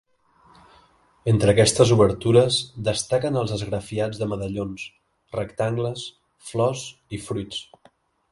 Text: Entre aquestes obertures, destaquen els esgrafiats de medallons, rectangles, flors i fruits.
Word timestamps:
Entre 1.31 1.51
aquestes 1.51 1.91
obertures, 1.95 2.57
destaquen 2.87 3.37
els 3.43 3.53
esgrafiats 3.57 4.23
de 4.23 4.29
medallons, 4.33 4.87
rectangles, 5.37 6.07
flors 6.53 6.87
i 7.19 7.21
fruits. 7.29 7.61